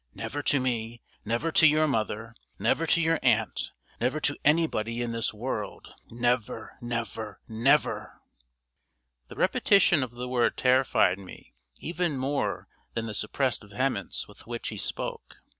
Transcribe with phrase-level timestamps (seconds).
[0.15, 5.11] "Never to me, never to your mother, never to your aunt, never to anybody in
[5.11, 5.89] this world!
[6.09, 8.19] Never never never!"
[9.27, 14.69] The repetition of the word terrified me even more than the suppressed vehemence with which
[14.69, 15.35] he spoke.